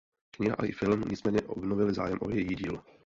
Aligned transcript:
Kniha 0.31 0.55
i 0.65 0.71
film 0.71 1.03
nicméně 1.09 1.41
obnovily 1.41 1.93
zájem 1.93 2.17
o 2.21 2.29
její 2.29 2.55
dílo. 2.55 2.83